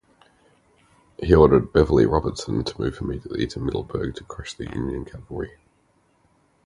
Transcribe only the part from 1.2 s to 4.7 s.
ordered Beverly Robertson to move immediately to Middleburg to crush the